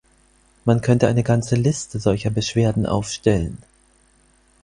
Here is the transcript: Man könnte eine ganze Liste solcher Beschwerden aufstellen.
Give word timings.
Man 0.65 0.81
könnte 0.81 1.07
eine 1.07 1.21
ganze 1.21 1.55
Liste 1.55 1.99
solcher 1.99 2.31
Beschwerden 2.31 2.87
aufstellen. 2.87 3.59